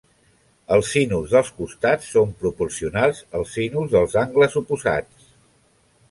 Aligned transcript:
Els 0.75 0.87
sinus 0.93 1.33
dels 1.33 1.49
costats 1.57 2.07
són 2.13 2.31
proporcionals 2.39 3.19
als 3.41 3.51
sinus 3.57 3.91
dels 3.97 4.17
angles 4.23 4.57
oposats. 4.63 5.29